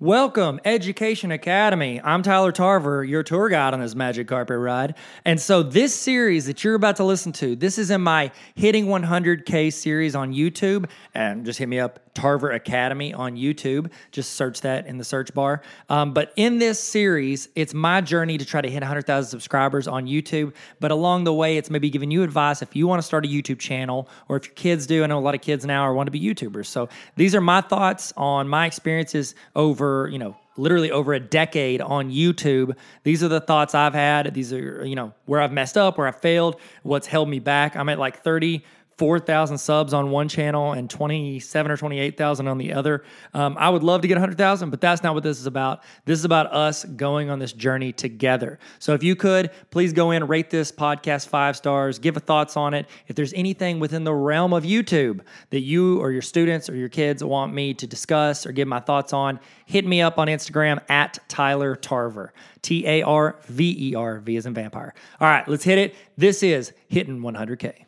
Welcome, 0.00 0.58
Education 0.64 1.30
Academy. 1.30 2.00
I'm 2.02 2.24
Tyler 2.24 2.50
Tarver, 2.50 3.04
your 3.04 3.22
tour 3.22 3.48
guide 3.48 3.74
on 3.74 3.80
this 3.80 3.94
magic 3.94 4.26
carpet 4.26 4.58
ride. 4.58 4.96
And 5.24 5.40
so, 5.40 5.62
this 5.62 5.94
series 5.94 6.46
that 6.46 6.64
you're 6.64 6.74
about 6.74 6.96
to 6.96 7.04
listen 7.04 7.30
to, 7.34 7.54
this 7.54 7.78
is 7.78 7.92
in 7.92 8.00
my 8.00 8.32
Hitting 8.56 8.86
100K 8.86 9.72
series 9.72 10.16
on 10.16 10.34
YouTube. 10.34 10.90
And 11.14 11.44
just 11.46 11.60
hit 11.60 11.68
me 11.68 11.78
up, 11.78 12.00
Tarver 12.14 12.50
Academy 12.50 13.12
on 13.12 13.36
YouTube. 13.36 13.90
Just 14.12 14.32
search 14.32 14.60
that 14.62 14.86
in 14.86 14.98
the 14.98 15.04
search 15.04 15.34
bar. 15.34 15.62
Um, 15.88 16.14
but 16.14 16.32
in 16.36 16.58
this 16.58 16.80
series, 16.80 17.48
it's 17.54 17.74
my 17.74 18.00
journey 18.00 18.38
to 18.38 18.44
try 18.44 18.60
to 18.60 18.70
hit 18.70 18.82
100,000 18.82 19.28
subscribers 19.28 19.88
on 19.88 20.06
YouTube. 20.06 20.54
But 20.80 20.90
along 20.90 21.24
the 21.24 21.34
way, 21.34 21.56
it's 21.56 21.70
maybe 21.70 21.90
giving 21.90 22.10
you 22.10 22.22
advice 22.22 22.62
if 22.62 22.74
you 22.76 22.86
want 22.86 23.00
to 23.00 23.06
start 23.06 23.24
a 23.24 23.28
YouTube 23.28 23.58
channel 23.58 24.08
or 24.28 24.36
if 24.36 24.46
your 24.46 24.54
kids 24.54 24.86
do. 24.86 25.04
I 25.04 25.06
know 25.06 25.18
a 25.18 25.20
lot 25.20 25.34
of 25.34 25.40
kids 25.40 25.66
now 25.66 25.82
are 25.82 25.92
want 25.92 26.06
to 26.06 26.12
be 26.12 26.20
YouTubers. 26.20 26.66
So, 26.66 26.88
these 27.16 27.34
are 27.34 27.40
my 27.40 27.60
thoughts 27.60 28.12
on 28.16 28.48
my 28.48 28.66
experiences 28.66 29.34
over 29.54 30.08
you 30.14 30.18
know, 30.18 30.36
literally 30.56 30.90
over 30.90 31.12
a 31.12 31.20
decade 31.20 31.80
on 31.80 32.10
YouTube. 32.10 32.76
These 33.02 33.22
are 33.22 33.28
the 33.28 33.40
thoughts 33.40 33.74
I've 33.74 33.94
had. 33.94 34.32
These 34.34 34.52
are, 34.52 34.84
you 34.86 34.94
know, 34.94 35.12
where 35.26 35.40
I've 35.40 35.52
messed 35.52 35.76
up, 35.76 35.98
where 35.98 36.06
I 36.06 36.12
failed, 36.12 36.60
what's 36.82 37.06
held 37.06 37.28
me 37.28 37.38
back. 37.40 37.76
I'm 37.76 37.88
at 37.88 37.98
like 37.98 38.22
30 38.22 38.64
4,000 38.98 39.58
subs 39.58 39.92
on 39.92 40.10
one 40.10 40.28
channel 40.28 40.72
and 40.72 40.88
27 40.88 41.72
or 41.72 41.76
28,000 41.76 42.48
on 42.48 42.58
the 42.58 42.72
other. 42.72 43.04
Um, 43.32 43.56
I 43.58 43.68
would 43.68 43.82
love 43.82 44.02
to 44.02 44.08
get 44.08 44.14
100,000, 44.14 44.70
but 44.70 44.80
that's 44.80 45.02
not 45.02 45.14
what 45.14 45.22
this 45.22 45.40
is 45.40 45.46
about. 45.46 45.82
This 46.04 46.18
is 46.18 46.24
about 46.24 46.52
us 46.52 46.84
going 46.84 47.30
on 47.30 47.38
this 47.38 47.52
journey 47.52 47.92
together. 47.92 48.58
So 48.78 48.94
if 48.94 49.02
you 49.02 49.16
could, 49.16 49.50
please 49.70 49.92
go 49.92 50.10
in, 50.12 50.26
rate 50.26 50.50
this 50.50 50.70
podcast 50.70 51.28
five 51.28 51.56
stars, 51.56 51.98
give 51.98 52.16
a 52.16 52.20
thoughts 52.20 52.56
on 52.56 52.74
it. 52.74 52.86
If 53.08 53.16
there's 53.16 53.32
anything 53.34 53.80
within 53.80 54.04
the 54.04 54.14
realm 54.14 54.52
of 54.52 54.64
YouTube 54.64 55.20
that 55.50 55.60
you 55.60 56.00
or 56.00 56.12
your 56.12 56.22
students 56.22 56.70
or 56.70 56.76
your 56.76 56.88
kids 56.88 57.22
want 57.24 57.52
me 57.52 57.74
to 57.74 57.86
discuss 57.86 58.46
or 58.46 58.52
give 58.52 58.68
my 58.68 58.80
thoughts 58.80 59.12
on, 59.12 59.40
hit 59.66 59.86
me 59.86 60.02
up 60.02 60.18
on 60.18 60.28
Instagram 60.28 60.80
at 60.88 61.18
Tyler 61.28 61.74
Tarver. 61.74 62.32
T 62.64 62.86
A 62.86 63.02
R 63.02 63.36
V 63.46 63.90
E 63.90 63.94
R, 63.94 64.20
V 64.20 64.36
as 64.36 64.46
in 64.46 64.54
vampire. 64.54 64.94
All 65.20 65.28
right, 65.28 65.46
let's 65.46 65.64
hit 65.64 65.78
it. 65.78 65.94
This 66.16 66.42
is 66.42 66.72
Hitting 66.88 67.20
100K. 67.20 67.84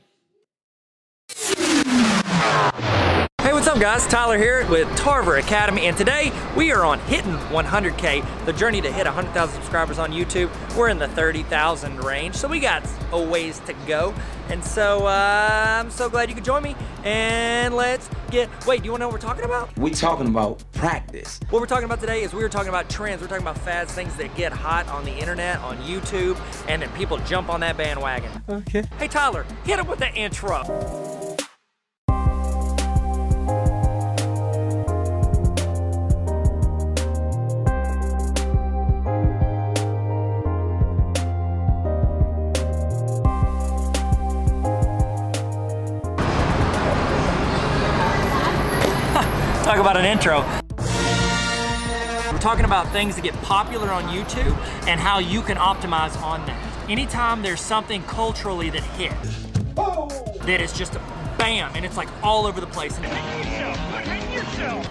Hey, 2.37 3.53
what's 3.53 3.67
up 3.67 3.81
guys? 3.81 4.07
Tyler 4.09 4.37
here 4.37 4.69
with 4.69 4.95
Tarver 4.97 5.37
Academy 5.37 5.87
and 5.87 5.97
today 5.97 6.33
we 6.55 6.71
are 6.71 6.85
on 6.85 6.99
hitting 7.01 7.33
100K, 7.33 8.45
the 8.45 8.53
journey 8.53 8.83
to 8.83 8.93
hit 8.93 9.07
100,000 9.07 9.55
subscribers 9.55 9.99
on 9.99 10.13
YouTube. 10.13 10.51
We're 10.77 10.89
in 10.89 10.99
the 10.99 11.09
30,000 11.09 12.05
range, 12.05 12.35
so 12.35 12.47
we 12.47 12.61
got 12.61 12.87
a 13.13 13.23
ways 13.23 13.61
to 13.61 13.73
go. 13.87 14.13
And 14.51 14.63
so 14.63 15.07
uh, 15.07 15.81
I'm 15.81 15.91
so 15.91 16.11
glad 16.11 16.29
you 16.29 16.35
could 16.35 16.45
join 16.45 16.63
me 16.63 16.77
and 17.05 17.75
let's 17.75 18.11
get, 18.31 18.51
wait, 18.67 18.81
do 18.83 18.87
you 18.87 18.91
wanna 18.91 19.05
know 19.05 19.09
what 19.09 19.15
we're 19.15 19.29
talking 19.29 19.45
about? 19.45 19.75
We're 19.79 19.95
talking 19.95 20.27
about 20.27 20.63
practice. 20.73 21.41
What 21.49 21.61
we're 21.61 21.67
talking 21.67 21.87
about 21.87 22.01
today 22.01 22.23
is 22.23 22.35
we 22.35 22.43
were 22.43 22.51
talking 22.51 22.69
about 22.69 22.91
trends, 22.91 23.23
we're 23.23 23.29
talking 23.29 23.45
about 23.45 23.59
fads, 23.59 23.93
things 23.93 24.15
that 24.17 24.35
get 24.35 24.53
hot 24.53 24.89
on 24.89 25.05
the 25.05 25.17
internet, 25.17 25.61
on 25.61 25.79
YouTube, 25.79 26.37
and 26.69 26.83
then 26.83 26.91
people 26.91 27.17
jump 27.19 27.49
on 27.49 27.61
that 27.61 27.79
bandwagon. 27.79 28.31
Okay. 28.49 28.83
Hey 28.99 29.09
Tyler, 29.09 29.47
hit 29.65 29.79
him 29.79 29.87
with 29.87 30.01
the 30.01 30.13
intro. 30.15 31.06
Talk 49.77 49.85
about 49.85 49.99
an 49.99 50.07
intro. 50.07 50.41
We're 52.33 52.39
talking 52.39 52.65
about 52.65 52.91
things 52.93 53.15
that 53.15 53.21
get 53.21 53.35
popular 53.43 53.91
on 53.91 54.05
YouTube 54.05 54.57
and 54.89 54.99
how 54.99 55.19
you 55.19 55.43
can 55.43 55.59
optimize 55.59 56.19
on 56.23 56.47
that. 56.47 56.89
Anytime 56.89 57.43
there's 57.43 57.61
something 57.61 58.03
culturally 58.05 58.71
that 58.71 58.83
hit, 58.83 59.13
that 60.47 60.63
is 60.63 60.73
just 60.73 60.95
a 60.95 60.99
bam, 61.37 61.71
and 61.75 61.85
it's 61.85 61.99
like 61.99 62.09
all 62.23 62.47
over 62.47 62.59
the 62.59 62.67
place. 62.67 62.97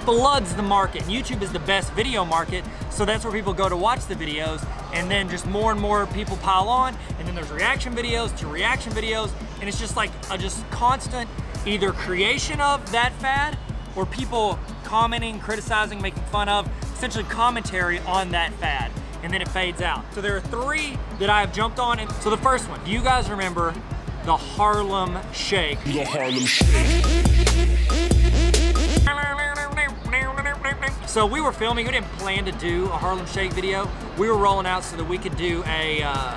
Floods 0.03 0.53
the 0.53 0.61
market. 0.61 1.01
YouTube 1.05 1.41
is 1.41 1.51
the 1.51 1.61
best 1.61 1.91
video 1.93 2.23
market, 2.23 2.63
so 2.91 3.05
that's 3.05 3.23
where 3.23 3.33
people 3.33 3.53
go 3.53 3.67
to 3.67 3.75
watch 3.75 4.05
the 4.05 4.13
videos, 4.13 4.63
and 4.93 5.09
then 5.09 5.27
just 5.27 5.47
more 5.47 5.71
and 5.71 5.81
more 5.81 6.05
people 6.05 6.37
pile 6.37 6.69
on, 6.69 6.95
and 7.17 7.27
then 7.27 7.33
there's 7.33 7.49
reaction 7.49 7.95
videos 7.95 8.37
to 8.37 8.45
reaction 8.45 8.91
videos, 8.93 9.31
and 9.61 9.67
it's 9.67 9.79
just 9.79 9.95
like 9.95 10.11
a 10.29 10.37
just 10.37 10.63
constant 10.69 11.27
either 11.65 11.91
creation 11.91 12.61
of 12.61 12.91
that 12.91 13.11
fad 13.13 13.57
or 13.95 14.05
people 14.05 14.59
commenting, 14.95 15.37
criticizing, 15.41 16.01
making 16.01 16.23
fun 16.31 16.47
of, 16.47 16.69
essentially 16.93 17.25
commentary 17.25 17.99
on 18.07 18.29
that 18.31 18.53
fad. 18.53 18.89
And 19.23 19.33
then 19.33 19.41
it 19.41 19.47
fades 19.49 19.81
out. 19.81 20.05
So 20.13 20.21
there 20.21 20.37
are 20.37 20.39
three 20.39 20.97
that 21.19 21.29
I 21.29 21.41
have 21.41 21.51
jumped 21.51 21.79
on. 21.79 21.99
And 21.99 22.09
so 22.21 22.29
the 22.29 22.37
first 22.37 22.69
one, 22.69 22.81
do 22.85 22.91
you 22.91 23.01
guys 23.01 23.29
remember 23.29 23.73
the 24.23 24.37
Harlem 24.37 25.17
Shake? 25.33 25.83
The 25.83 26.05
Harlem 26.05 26.45
Shake. 26.45 27.03
So 31.09 31.25
we 31.25 31.41
were 31.41 31.51
filming, 31.51 31.85
we 31.85 31.91
didn't 31.91 32.07
plan 32.13 32.45
to 32.45 32.53
do 32.53 32.85
a 32.85 32.97
Harlem 32.97 33.25
Shake 33.25 33.51
video. 33.51 33.89
We 34.17 34.29
were 34.29 34.37
rolling 34.37 34.65
out 34.65 34.85
so 34.85 34.95
that 34.95 35.03
we 35.03 35.17
could 35.17 35.35
do 35.35 35.61
a, 35.67 36.03
uh, 36.03 36.35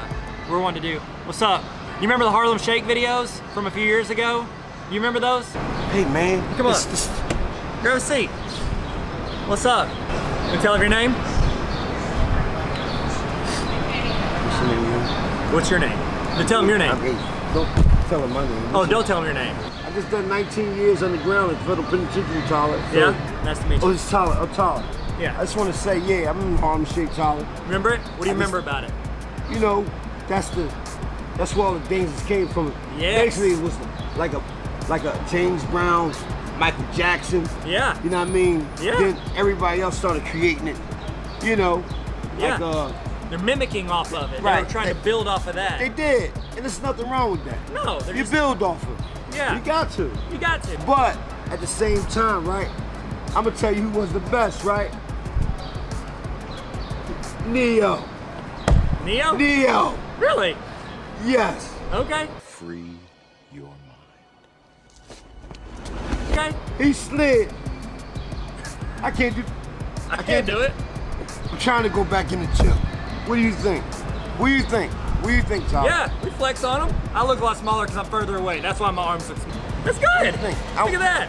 we 0.49 0.53
were 0.57 0.61
wanting 0.61 0.83
to 0.83 0.95
do, 0.95 0.99
what's 1.27 1.43
up? 1.43 1.63
You 1.97 2.03
remember 2.03 2.25
the 2.25 2.33
Harlem 2.33 2.59
Shake 2.59 2.83
videos 2.83 3.29
from 3.55 3.69
a 3.69 3.71
few 3.71 3.85
years 3.85 4.11
ago? 4.11 4.45
You 4.91 4.97
remember 4.97 5.21
those? 5.21 5.47
Hey 5.93 6.05
man, 6.07 6.41
Come 6.57 6.67
on. 6.67 6.73
this- 6.73 6.87
this- 6.87 7.28
Grab 7.83 7.97
a 7.97 8.01
seat. 8.01 8.29
What's 9.49 9.65
up? 9.65 9.89
You 10.53 10.59
tell 10.61 10.75
him 10.75 10.81
your 10.81 10.91
name? 10.91 11.13
what's 14.43 14.61
your 14.61 14.69
name, 14.69 14.83
man? 14.83 15.53
What's 15.55 15.71
your 15.71 15.79
name? 15.79 15.99
Then 16.37 16.47
tell 16.47 16.63
him 16.63 16.69
your 16.69 16.79
name. 16.79 16.93
Okay, 16.93 17.13
don't 17.55 17.69
tell 18.09 18.23
him 18.25 18.33
my 18.33 18.47
name. 18.49 18.75
Oh, 18.75 18.85
don't 18.87 19.07
tell 19.07 19.19
him 19.19 19.25
your 19.27 19.35
name. 19.35 19.55
I 19.85 19.91
just 19.93 20.11
done 20.11 20.29
19 20.29 20.77
years 20.77 21.03
underground 21.03 21.57
at 21.57 21.63
federal 21.67 21.87
penitentiary, 21.89 22.43
Tyler. 22.49 22.83
So, 22.93 22.99
Yeah? 22.99 23.43
Nice 23.45 23.59
to 23.61 23.67
meet 23.69 23.83
Oh, 23.83 23.89
you. 23.89 23.95
it's 23.95 24.11
Tyler. 24.11 24.37
Oh, 24.39 24.47
Tyler. 24.55 24.85
Yeah. 25.21 25.37
I 25.39 25.43
just 25.45 25.57
want 25.57 25.73
to 25.73 25.79
say, 25.79 25.99
yeah, 26.01 26.31
I'm 26.31 26.41
in 26.41 26.57
Harlem 26.59 26.85
Shake, 26.85 27.13
Tyler. 27.15 27.47
Remember 27.65 27.91
it? 27.95 28.01
What 28.01 28.25
do 28.25 28.31
you 28.31 28.37
I 28.37 28.39
just- 28.39 28.53
remember 28.53 28.59
about 28.59 28.85
it? 28.85 28.93
You 29.51 29.61
know, 29.61 29.85
that's 30.29 30.49
the, 30.51 30.69
that's 31.37 31.55
where 31.57 31.67
all 31.69 31.75
the 31.75 31.89
dangers 31.89 32.23
came 32.25 32.49
from. 32.49 32.73
Yes. 32.99 33.37
Basically, 33.37 33.53
it 33.53 33.63
was 33.63 33.75
like 34.17 34.33
a, 34.35 34.43
like 34.89 35.05
a 35.05 35.19
James 35.31 35.65
Brown, 35.67 36.13
Michael 36.59 36.85
Jackson. 36.95 37.49
Yeah. 37.67 38.01
You 38.03 38.11
know 38.11 38.19
what 38.21 38.29
I 38.29 38.33
mean? 38.33 38.69
Yeah. 38.83 38.97
Then 38.99 39.21
everybody 39.37 39.81
else 39.81 39.97
started 39.97 40.25
creating 40.27 40.69
it. 40.69 40.77
You 41.43 41.57
know, 41.57 41.77
like 42.39 42.59
Yeah. 42.59 42.65
uh, 42.65 42.93
They're 43.31 43.39
mimicking 43.39 43.91
off 43.91 44.13
of 44.15 44.33
it. 44.33 44.39
They 44.39 44.43
Right. 44.43 44.65
were 44.65 44.71
trying 44.71 44.89
to 44.89 44.95
build 45.03 45.29
off 45.29 45.47
of 45.47 45.55
that. 45.57 45.79
they 45.79 45.89
did, 45.91 46.33
and 46.53 46.61
there's 46.61 46.81
nothing 46.83 47.09
wrong 47.11 47.31
with 47.33 47.45
that. 47.45 47.59
no, 47.73 47.99
You 48.09 48.15
just, 48.15 48.33
build 48.33 48.63
off 48.63 48.83
of 48.83 48.99
it. 48.99 49.05
Yeah. 49.37 49.55
You 49.55 49.61
got 49.61 49.91
to. 49.93 50.11
you 50.33 50.39
got 50.39 50.63
to. 50.65 50.79
But 50.87 51.17
at 51.51 51.61
the 51.61 51.67
same 51.67 52.03
time, 52.07 52.47
right? 52.49 52.69
I'm 53.37 53.45
gonna 53.45 53.51
tell 53.57 53.75
you 53.75 53.83
who 53.83 54.01
was 54.01 54.13
the 54.13 54.21
best, 54.21 54.65
right? 54.65 54.91
Neo. 57.47 58.03
Neo? 59.05 59.37
Neo. 59.37 59.95
Really? 60.19 60.57
Yes. 61.25 61.73
Okay. 61.93 62.27
Free 62.41 62.93
your 63.53 63.65
mind. 63.65 63.88
Okay. 66.39 66.57
He 66.85 66.93
slid. 66.93 67.53
I 69.03 69.11
can't 69.11 69.35
do. 69.35 69.45
I 70.11 70.23
can't 70.23 70.47
do 70.47 70.59
it. 70.61 70.73
I'm 71.51 71.59
trying 71.59 71.83
to 71.83 71.89
go 71.89 72.05
back 72.05 72.33
in 72.33 72.41
the 72.41 72.47
gym. 72.57 72.77
What 73.27 73.37
do 73.37 73.41
you 73.43 73.53
think? 73.53 73.85
What 74.39 74.47
do 74.49 74.53
you 74.55 74.63
think? 74.63 74.93
What 74.93 75.29
do 75.31 75.35
you 75.35 75.43
think, 75.43 75.69
Tyler? 75.69 75.89
Yeah, 75.89 76.25
we 76.25 76.31
flex 76.31 76.63
on 76.65 76.89
him. 76.89 76.97
I 77.13 77.27
look 77.27 77.41
a 77.41 77.45
lot 77.45 77.57
smaller 77.57 77.85
because 77.87 77.99
I'm 77.99 78.07
further 78.07 78.37
away. 78.37 78.61
That's 78.61 78.79
why 78.81 78.91
my 78.91 79.03
arms 79.03 79.29
look 79.29 79.39
small. 79.39 79.57
That's 79.85 79.99
good. 79.99 80.35
think? 80.37 80.59
Look 80.77 80.95
at 80.95 81.01
that. 81.01 81.29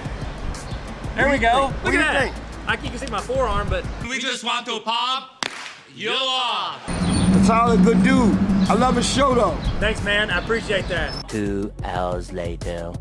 There 1.16 1.26
What 1.26 1.34
we 1.34 1.40
go. 1.40 1.50
think? 1.50 1.74
Look 1.74 1.84
What 1.84 1.84
do 1.84 1.88
at 1.88 1.94
you 1.94 2.00
that. 2.00 2.34
think? 2.34 2.36
I 2.68 2.74
you 2.84 2.90
can 2.92 3.00
see 3.00 3.08
my 3.12 3.22
forearm, 3.22 3.68
but 3.70 3.84
We 4.08 4.20
just 4.20 4.44
want 4.44 4.66
to 4.68 4.80
pop 4.82 5.46
you 5.96 6.12
off. 6.12 6.80
Tyler, 7.48 7.78
good 7.78 8.04
dude. 8.04 8.38
I 8.70 8.76
love 8.76 8.96
his 8.96 9.10
show 9.10 9.34
though. 9.34 9.58
thanks, 9.80 10.04
man. 10.04 10.30
I 10.30 10.38
appreciate 10.40 10.88
that. 10.90 11.28
Two 11.28 11.74
hours 11.84 12.32
later. 12.32 12.94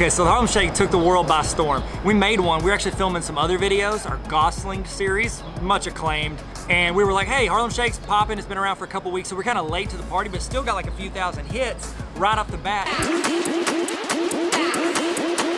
Okay, 0.00 0.08
so 0.08 0.24
the 0.24 0.30
Harlem 0.30 0.46
Shake 0.46 0.72
took 0.72 0.90
the 0.90 0.96
world 0.96 1.28
by 1.28 1.42
storm. 1.42 1.82
We 2.06 2.14
made 2.14 2.40
one. 2.40 2.60
We 2.60 2.70
were 2.70 2.72
actually 2.72 2.92
filming 2.92 3.20
some 3.20 3.36
other 3.36 3.58
videos, 3.58 4.08
our 4.08 4.16
Gosling 4.28 4.86
series, 4.86 5.42
much 5.60 5.86
acclaimed. 5.86 6.42
And 6.70 6.96
we 6.96 7.04
were 7.04 7.12
like, 7.12 7.28
hey, 7.28 7.44
Harlem 7.44 7.70
Shake's 7.70 7.98
popping. 7.98 8.38
It's 8.38 8.46
been 8.46 8.56
around 8.56 8.76
for 8.76 8.84
a 8.84 8.88
couple 8.88 9.10
weeks, 9.12 9.28
so 9.28 9.36
we're 9.36 9.42
kind 9.42 9.58
of 9.58 9.68
late 9.68 9.90
to 9.90 9.98
the 9.98 10.02
party, 10.04 10.30
but 10.30 10.40
still 10.40 10.62
got 10.62 10.74
like 10.74 10.86
a 10.86 10.90
few 10.92 11.10
thousand 11.10 11.44
hits 11.44 11.94
right 12.16 12.38
off 12.38 12.50
the 12.50 12.56
bat. 12.56 12.88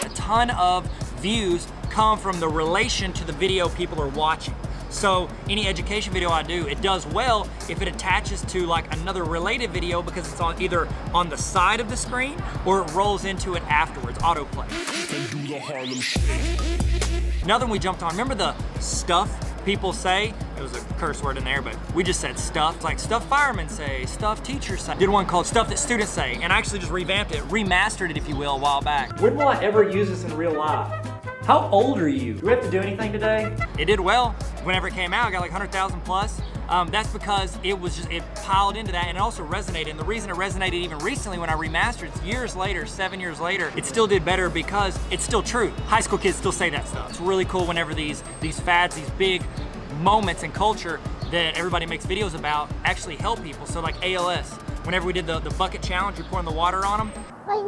A 0.05 0.09
ton 0.17 0.51
of 0.51 0.91
views 1.21 1.69
come 1.91 2.19
from 2.19 2.41
the 2.41 2.49
relation 2.49 3.13
to 3.13 3.25
the 3.25 3.33
video 3.33 3.69
people 3.69 4.03
are 4.03 4.09
watching. 4.09 4.57
So 4.93 5.29
any 5.49 5.67
education 5.67 6.13
video 6.13 6.31
I 6.31 6.43
do, 6.43 6.69
it 6.69 6.81
does 6.83 7.07
well 7.07 7.49
if 7.69 7.83
it 7.83 7.89
attaches 7.89 8.43
to 8.47 8.67
like 8.67 8.93
another 8.95 9.25
related 9.25 9.71
video 9.71 10.03
because 10.03 10.31
it's 10.31 10.41
on 10.41 10.61
either 10.61 10.87
on 11.13 11.29
the 11.29 11.37
side 11.37 11.81
of 11.81 11.89
the 11.89 11.97
screen 11.97 12.41
or 12.67 12.83
it 12.83 12.93
rolls 12.93 13.25
into 13.25 13.55
it 13.55 13.63
afterwards, 13.65 14.19
autoplay. 14.19 14.69
Another 17.43 17.65
one 17.65 17.73
we 17.73 17.79
jumped 17.79 18.03
on. 18.03 18.11
Remember 18.13 18.35
the 18.35 18.55
stuff 18.81 19.65
people 19.65 19.93
say? 19.93 20.35
It 20.57 20.63
was 20.63 20.77
a 20.77 20.81
curse 20.95 21.23
word 21.23 21.39
in 21.39 21.45
there, 21.45 21.63
but 21.63 21.77
we 21.95 22.05
just 22.05 22.21
said 22.21 22.39
stuff. 22.39 22.85
Like 22.85 23.01
stuff 23.01 23.27
firemen 23.29 23.69
say, 23.69 24.05
stuff 24.07 24.43
teachers 24.45 24.83
say. 24.83 24.95
Did 24.97 25.09
one 25.09 25.27
called 25.27 25.47
stuff 25.47 25.69
that 25.71 25.79
students 25.79 26.13
say, 26.13 26.39
and 26.41 26.53
I 26.53 26.59
actually 26.59 26.79
just 26.81 26.93
revamped 26.93 27.33
it, 27.33 27.43
remastered 27.49 28.11
it, 28.11 28.17
if 28.17 28.29
you 28.29 28.37
will, 28.37 28.57
a 28.57 28.59
while 28.59 28.83
back. 28.83 29.21
When 29.21 29.35
will 29.35 29.49
I 29.49 29.61
ever 29.65 29.89
use 29.89 30.09
this 30.09 30.23
in 30.23 30.37
real 30.37 30.53
life? 30.53 31.02
How 31.45 31.69
old 31.73 32.01
are 32.01 32.09
you? 32.09 32.35
Do 32.35 32.47
we 32.47 32.53
have 32.53 32.63
to 32.63 32.71
do 32.71 32.79
anything 32.79 33.11
today? 33.13 33.53
It 33.77 33.87
did 33.87 33.99
well. 33.99 34.31
Whenever 34.63 34.87
it 34.87 34.95
came 34.95 35.13
out, 35.13 35.27
I 35.27 35.33
got 35.33 35.41
like 35.41 35.51
100,000 35.51 36.01
plus. 36.03 36.41
Um, 36.69 36.89
that's 36.89 37.13
because 37.13 37.59
it 37.65 37.79
was 37.79 37.97
just, 37.97 38.09
it 38.13 38.23
piled 38.37 38.77
into 38.77 38.93
that 38.93 39.09
and 39.09 39.19
it 39.19 39.21
also 39.21 39.45
resonated. 39.45 39.91
And 39.91 39.99
the 39.99 40.05
reason 40.05 40.31
it 40.31 40.37
resonated 40.37 40.75
even 40.75 40.99
recently 40.99 41.39
when 41.39 41.51
I 41.51 41.55
remastered 41.55 42.17
it, 42.17 42.23
years 42.25 42.55
later, 42.55 42.87
seven 42.87 43.19
years 43.19 43.41
later, 43.41 43.73
it 43.77 43.85
still 43.85 44.07
did 44.07 44.25
better 44.25 44.49
because 44.49 44.97
it's 45.11 45.25
still 45.25 45.43
true. 45.43 45.71
High 45.89 45.99
school 46.01 46.19
kids 46.19 46.37
still 46.37 46.53
say 46.53 46.71
that 46.71 46.87
stuff. 46.87 47.11
It's 47.11 47.21
really 47.21 47.45
cool 47.45 47.67
whenever 47.67 47.93
these, 47.93 48.23
these 48.41 48.61
fads, 48.61 48.95
these 48.95 49.11
big 49.11 49.43
moments 50.01 50.45
in 50.45 50.53
culture 50.53 51.01
that 51.33 51.57
everybody 51.59 51.87
makes 51.87 52.07
videos 52.07 52.37
about 52.37 52.71
actually 52.85 53.17
help 53.17 53.43
people. 53.43 53.67
So 53.67 53.81
like 53.81 53.97
ALS, 54.05 54.53
whenever 54.85 55.07
we 55.07 55.13
did 55.13 55.27
the, 55.27 55.41
the 55.41 55.51
bucket 55.51 55.83
challenge, 55.83 56.19
you're 56.19 56.27
pouring 56.29 56.47
the 56.47 56.53
water 56.53 56.87
on 56.87 56.99
them, 56.99 57.25
Right 57.45 57.67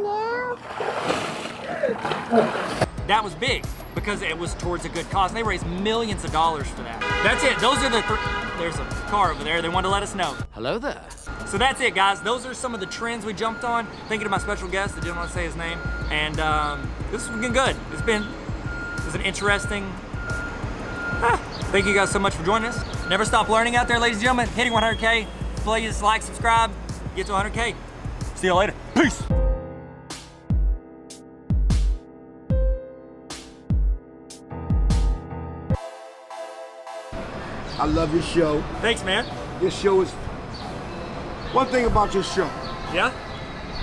now? 2.71 2.81
That 3.07 3.23
was 3.23 3.35
big 3.35 3.65
because 3.93 4.21
it 4.21 4.37
was 4.37 4.53
towards 4.55 4.85
a 4.85 4.89
good 4.89 5.09
cause. 5.09 5.31
And 5.31 5.37
they 5.37 5.43
raised 5.43 5.65
millions 5.65 6.23
of 6.23 6.31
dollars 6.31 6.67
for 6.67 6.81
that. 6.83 6.99
That's 7.23 7.43
it. 7.43 7.57
Those 7.59 7.77
are 7.77 7.89
the 7.89 8.01
three. 8.03 8.17
There's 8.57 8.77
a 8.77 8.85
car 9.07 9.31
over 9.31 9.43
there. 9.43 9.61
They 9.61 9.69
wanted 9.69 9.87
to 9.87 9.93
let 9.93 10.03
us 10.03 10.15
know. 10.15 10.35
Hello 10.53 10.79
there. 10.79 11.01
So 11.45 11.57
that's 11.57 11.79
it, 11.81 11.93
guys. 11.93 12.21
Those 12.21 12.45
are 12.45 12.53
some 12.53 12.73
of 12.73 12.79
the 12.79 12.85
trends 12.85 13.25
we 13.25 13.33
jumped 13.33 13.63
on. 13.63 13.87
Thinking 14.07 14.25
of 14.25 14.31
my 14.31 14.37
special 14.37 14.67
guest. 14.67 14.95
I 14.97 15.01
didn't 15.01 15.15
want 15.15 15.29
to 15.29 15.35
say 15.35 15.45
his 15.45 15.55
name. 15.55 15.79
And 16.09 16.39
um, 16.39 16.91
this 17.11 17.27
has 17.27 17.39
been 17.39 17.53
good. 17.53 17.75
It's 17.91 18.01
been 18.01 18.23
it 18.23 19.05
was 19.05 19.15
an 19.15 19.21
interesting. 19.21 19.83
Ah, 21.17 21.39
thank 21.71 21.85
you 21.85 21.93
guys 21.93 22.11
so 22.11 22.19
much 22.19 22.33
for 22.33 22.43
joining 22.43 22.69
us. 22.69 23.09
Never 23.09 23.25
stop 23.25 23.49
learning 23.49 23.75
out 23.75 23.87
there, 23.87 23.99
ladies 23.99 24.17
and 24.17 24.23
gentlemen. 24.23 24.47
Hitting 24.49 24.73
100K. 24.73 25.27
Please 25.57 26.01
like, 26.01 26.21
subscribe. 26.21 26.71
Get 27.15 27.27
to 27.27 27.33
100K. 27.33 27.75
See 28.35 28.47
you 28.47 28.55
later. 28.55 28.73
Peace. 28.95 29.23
I 37.77 37.85
love 37.85 38.13
your 38.13 38.23
show. 38.23 38.61
Thanks, 38.81 39.03
man. 39.03 39.25
Your 39.61 39.71
show 39.71 40.01
is. 40.01 40.11
One 41.53 41.67
thing 41.67 41.85
about 41.85 42.13
your 42.13 42.23
show, 42.23 42.49
Yeah, 42.93 43.11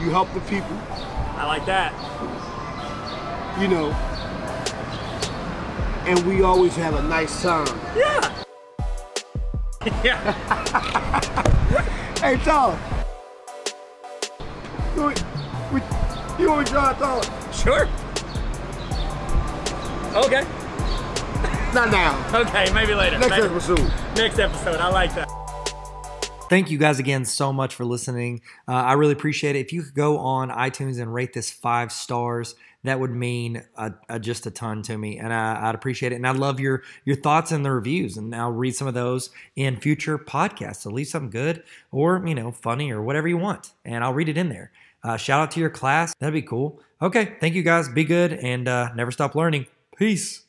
you 0.02 0.10
help 0.10 0.30
the 0.34 0.40
people, 0.40 0.76
I 1.38 1.46
like 1.46 1.64
that. 1.64 1.92
you 3.58 3.68
know, 3.68 3.90
and 6.06 6.18
we 6.26 6.42
always 6.42 6.76
have 6.76 6.94
a 6.94 7.02
nice 7.02 7.42
time. 7.42 7.66
Yeah. 7.96 8.44
yeah. 10.04 11.38
Hey, 12.22 12.36
Tyler. 12.44 12.78
You, 14.94 15.02
want- 15.02 15.24
we, 15.72 15.80
you 16.38 16.48
want 16.50 16.60
me 16.60 16.64
to 16.66 16.70
drive 16.70 16.98
Tyler? 16.98 17.52
Sure. 17.52 17.88
Okay. 20.24 20.44
Not 21.74 21.90
now. 21.90 22.40
Okay, 22.40 22.70
maybe 22.74 22.94
later. 22.94 23.18
Next 23.18 23.30
Maybe- 23.30 23.46
episode. 23.46 23.92
Next 24.14 24.38
episode. 24.38 24.76
I 24.76 24.88
like 24.88 25.14
that. 25.14 25.28
Thank 26.50 26.70
you 26.70 26.76
guys 26.76 26.98
again 26.98 27.24
so 27.24 27.50
much 27.50 27.74
for 27.74 27.86
listening. 27.86 28.42
Uh, 28.68 28.72
I 28.72 28.92
really 28.92 29.14
appreciate 29.14 29.56
it. 29.56 29.60
If 29.60 29.72
you 29.72 29.82
could 29.82 29.94
go 29.94 30.18
on 30.18 30.50
iTunes 30.50 31.00
and 31.00 31.12
rate 31.14 31.32
this 31.32 31.50
five 31.50 31.90
stars, 31.90 32.54
that 32.84 33.00
would 33.00 33.10
mean 33.10 33.62
a, 33.76 33.92
a, 34.10 34.20
just 34.20 34.44
a 34.44 34.50
ton 34.50 34.82
to 34.82 34.98
me, 34.98 35.18
and 35.18 35.32
I, 35.32 35.68
I'd 35.68 35.74
appreciate 35.74 36.12
it. 36.12 36.16
And 36.16 36.26
I 36.26 36.32
love 36.32 36.60
your 36.60 36.82
your 37.06 37.16
thoughts 37.16 37.52
and 37.52 37.64
the 37.64 37.70
reviews, 37.72 38.18
and 38.18 38.34
I'll 38.34 38.52
read 38.52 38.74
some 38.76 38.86
of 38.86 38.92
those 38.92 39.30
in 39.56 39.80
future 39.80 40.18
podcasts. 40.18 40.82
So 40.82 40.90
leave 40.90 41.06
something 41.08 41.30
good 41.30 41.62
or 41.90 42.22
you 42.26 42.34
know 42.34 42.52
funny 42.52 42.90
or 42.90 43.00
whatever 43.02 43.28
you 43.28 43.38
want, 43.38 43.72
and 43.86 44.04
I'll 44.04 44.12
read 44.12 44.28
it 44.28 44.36
in 44.36 44.50
there. 44.50 44.72
Uh, 45.02 45.16
shout 45.16 45.40
out 45.40 45.50
to 45.52 45.60
your 45.60 45.70
class. 45.70 46.14
That'd 46.18 46.34
be 46.34 46.42
cool. 46.42 46.82
Okay, 47.00 47.36
thank 47.40 47.54
you 47.54 47.62
guys. 47.62 47.88
Be 47.88 48.04
good 48.04 48.34
and 48.34 48.68
uh, 48.68 48.92
never 48.94 49.10
stop 49.10 49.34
learning. 49.34 49.66
Peace. 49.96 50.41